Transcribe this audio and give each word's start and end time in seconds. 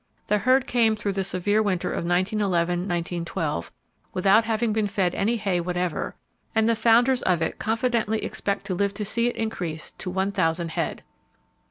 The 0.25 0.39
herd 0.39 0.65
came 0.65 0.95
through 0.95 1.11
the 1.13 1.23
severe 1.23 1.61
winter 1.61 1.91
of 1.91 2.03
1911 2.05 2.87
1912 2.87 3.71
without 4.15 4.45
having 4.45 4.73
been 4.73 4.87
fed 4.87 5.13
any 5.13 5.35
hay 5.37 5.61
whatever, 5.61 6.15
and 6.55 6.67
the 6.67 6.75
founders 6.75 7.21
of 7.21 7.39
it 7.43 7.59
confidently 7.59 8.23
expect 8.23 8.65
to 8.65 8.73
live 8.73 8.95
to 8.95 9.05
see 9.05 9.27
it 9.27 9.35
increase 9.35 9.91
to 9.99 10.09
one 10.09 10.31
thousand 10.31 10.71
head. 10.71 11.03